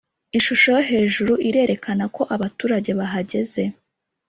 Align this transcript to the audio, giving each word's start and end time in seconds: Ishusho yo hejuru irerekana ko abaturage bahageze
Ishusho 0.37 0.67
yo 0.75 0.81
hejuru 0.89 1.33
irerekana 1.49 2.05
ko 2.15 2.21
abaturage 2.35 2.89
bahageze 2.99 3.63